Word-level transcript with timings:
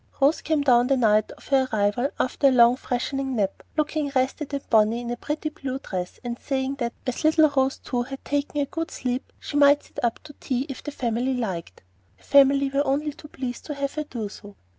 Rose 0.19 0.41
came 0.41 0.61
down 0.63 0.87
the 0.87 0.97
night 0.97 1.29
of 1.33 1.49
her 1.49 1.69
arrival 1.71 2.09
after 2.19 2.47
a 2.47 2.51
long, 2.51 2.75
freshening 2.75 3.35
nap, 3.35 3.61
looking 3.77 4.11
rested 4.15 4.51
and 4.51 4.67
bonny 4.67 4.99
in 5.01 5.11
a 5.11 5.15
pretty 5.15 5.49
blue 5.49 5.77
dress, 5.77 6.19
and 6.23 6.39
saying 6.39 6.73
that 6.79 6.93
as 7.05 7.23
little 7.23 7.47
Rose 7.49 7.77
too 7.77 8.01
had 8.01 8.25
taken 8.25 8.61
a 8.61 8.65
good 8.65 8.89
sleep, 8.89 9.31
she 9.39 9.57
might 9.57 9.83
sit 9.83 9.99
up 10.03 10.17
to 10.23 10.33
tea 10.39 10.61
if 10.69 10.81
the 10.81 10.89
family 10.89 11.35
liked. 11.35 11.83
The 12.17 12.23
family 12.23 12.71
were 12.71 12.83
only 12.87 13.13
too 13.13 13.27
pleased 13.27 13.65
to 13.67 13.75
have 13.75 13.93
her 13.93 14.03
do 14.03 14.27
so. 14.27 14.55